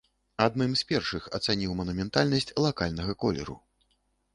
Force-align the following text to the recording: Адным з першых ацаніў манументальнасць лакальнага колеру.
Адным 0.45 0.71
з 0.81 0.87
першых 0.93 1.29
ацаніў 1.39 1.77
манументальнасць 1.83 2.53
лакальнага 2.67 3.11
колеру. 3.27 3.55